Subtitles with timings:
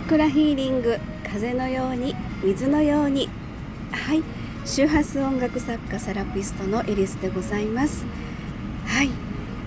[0.00, 0.98] クラヒーリング
[1.30, 3.28] 風のように水のように。
[3.92, 4.22] はい。
[4.64, 8.04] 周波数音楽作家セラピストのエリスでございます。
[8.86, 9.10] はい、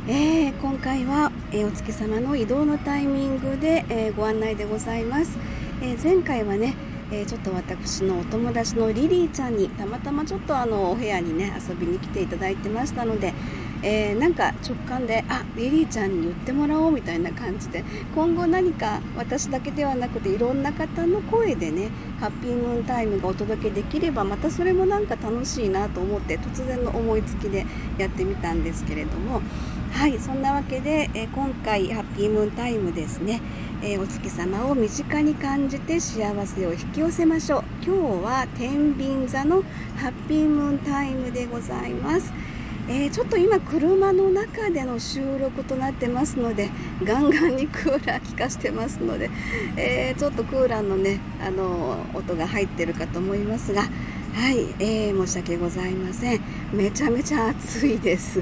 [0.07, 5.37] えー、今回は、えー、お月様の移動のタイミングで、えー、ご案内でございます、
[5.81, 6.73] え前回はね
[7.11, 13.33] えー、ちょっと私のお友達のリリーちゃんにたまたまちょっとあのお部屋にね遊びに来ていただいてましたので、
[13.81, 17.83] えー、なんか直感であリリーちゃんに言ってもらおうみたいな感じで
[18.13, 27.65] 今後何か私だけではなくていろんな方の声でねハッピームーンタイムがお届けできればまたそれもなんか楽しいなと思って突然の思いつきで
[27.97, 29.41] やってみたんですけれども
[29.91, 33.41] はいそんなわけで、え、今回ハッピームーンタイムですね、
[33.83, 39.63] え、お月様を身近に感じて幸せを引き寄せましょう今日は天秤座の
[39.97, 42.31] ハッピームーンタイムでございます。
[42.87, 46.71] えー、ちょっと今車の中での収録となってますので
[47.03, 49.29] ガンガンにクーラー効かしてますので、
[49.77, 53.83] えー、ちょっとクーラーのねあの音が入ってるかと思いますが
[54.33, 56.41] はい、えー、申し訳ございません。
[56.71, 58.41] めちゃめちゃ暑いです。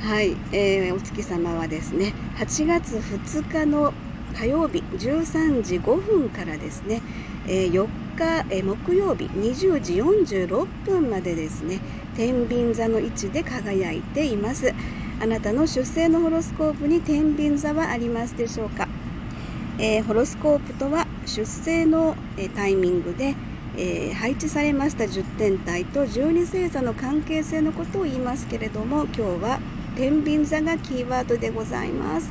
[0.00, 3.94] はい、えー、お月様はですね8月2日の
[4.36, 7.00] 火曜日13時5分からですね、
[7.46, 11.80] えー、4日、えー、木曜日20時46分までですね
[12.16, 14.74] 天秤座の位置で輝いています。
[15.22, 18.88] あなたの出生のホロスコープに天秤座はありますでしょうか、
[19.78, 23.34] えー、ホロスコープとは出生の、えタイミングで、
[23.76, 29.60] えー、配置されました10天体と12星座の関係性のことを言いますけれども今日は
[29.96, 32.30] 天秤座がキーワードでございます。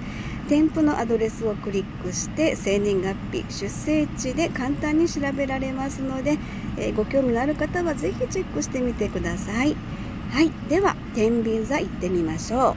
[0.50, 6.40] 添付のアドレスをクリックして生年月日出生地で簡単に調べられますので、
[6.76, 9.76] えー、ご興味のある方はぜひチェックしてみてください。
[10.32, 12.76] はいでは天秤座行ってみましょう。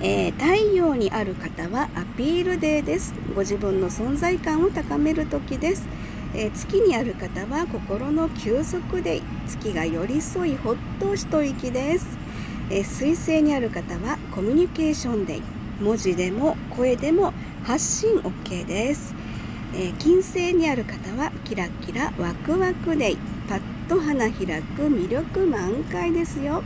[0.00, 3.14] えー、太陽にある方はアピールデーです。
[3.34, 5.86] ご自分の存在感を高める時です、
[6.40, 12.06] え、月にある方は心の休息デイ月が寄り添いほっと一息です、
[12.70, 15.42] えー、水星にある方はコミュニケーションデイ。
[15.80, 17.32] 文字でも声でも
[17.64, 19.16] 発信 OK です、
[19.74, 23.18] え、金星にある方はキラキラワクワクデイ。
[23.48, 26.62] パッと花開く魅力満開ですよ、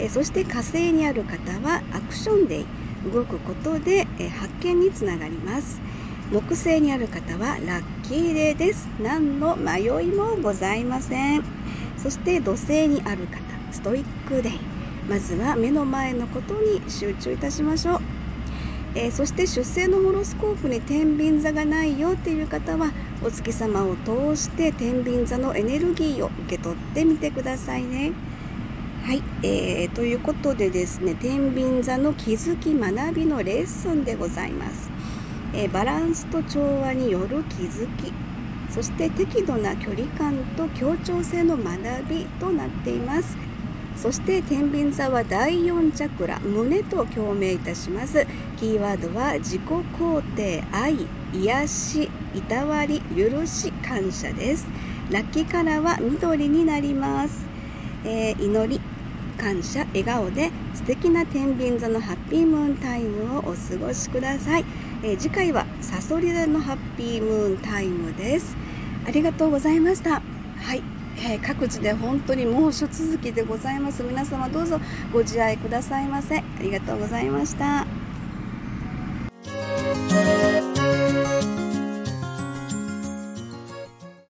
[0.00, 2.66] え、そして火星にある方はアクションデイ。
[3.14, 5.80] 動くことで、え、発見につながります。
[6.30, 8.88] 木星にある方はラッキーデーです。
[9.02, 11.42] 何の迷いもございません。
[11.98, 13.38] そして土星にある方
[13.72, 14.52] ストイックデイ。
[15.08, 18.00] まずは目の前のことに集中いたしましょう。
[18.94, 22.92] えー、そして出生のホロスコープに天秤座がないよっていう方は
[23.24, 28.12] お月様を通して天秤座のエネルギーを受け取ってみてくださいね。
[29.04, 34.90] はい、えー、ということでですね天秤座の気づき学びのレッスンでございます、
[35.54, 38.12] え、バランスと調和による気づき
[38.70, 41.78] そして適度な距離感と協調性の学
[42.08, 43.36] びとなっています。
[43.96, 48.26] そして天秤座は第4チャクラ胸と共鳴いたします。
[48.58, 54.66] キーワードは自己肯定愛癒しいたわり許し感謝です。
[55.10, 57.44] ラッキーカラーは緑になります、
[58.04, 58.80] えー、祈り
[59.40, 64.64] 感謝笑顔で素敵な天秤座のハッピームーンタイムをお過ごしください、
[65.02, 68.54] えー、次回はサソリ座のハッピームーンタイムです。
[69.06, 70.20] ありがとうございました。
[70.58, 70.82] はい。
[71.16, 74.02] えー、各地で本当に猛暑続きでございます。
[74.02, 74.78] 皆様どうぞ
[75.10, 76.38] ご自愛くださいませ。
[76.38, 78.09] ありがとうございました。